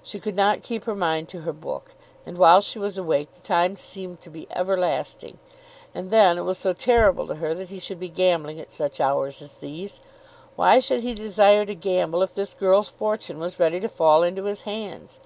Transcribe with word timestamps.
She 0.00 0.20
could 0.20 0.36
not 0.36 0.62
keep 0.62 0.84
her 0.84 0.94
mind 0.94 1.28
to 1.30 1.40
her 1.40 1.52
book, 1.52 1.94
and 2.24 2.38
while 2.38 2.60
she 2.60 2.78
was 2.78 2.96
awake 2.96 3.32
the 3.34 3.40
time 3.40 3.76
seemed 3.76 4.20
to 4.20 4.30
be 4.30 4.46
everlasting. 4.52 5.38
And 5.92 6.12
then 6.12 6.38
it 6.38 6.42
was 6.42 6.56
so 6.56 6.72
terrible 6.72 7.26
to 7.26 7.34
her 7.34 7.52
that 7.54 7.68
he 7.70 7.80
should 7.80 7.98
be 7.98 8.08
gambling 8.08 8.60
at 8.60 8.70
such 8.70 9.00
hours 9.00 9.42
as 9.42 9.54
these! 9.54 9.98
Why 10.54 10.78
should 10.78 11.00
he 11.00 11.14
desire 11.14 11.66
to 11.66 11.74
gamble 11.74 12.22
if 12.22 12.32
this 12.32 12.54
girl's 12.54 12.90
fortune 12.90 13.40
was 13.40 13.58
ready 13.58 13.80
to 13.80 13.88
fall 13.88 14.22
into 14.22 14.44
his 14.44 14.60
hands? 14.60 15.18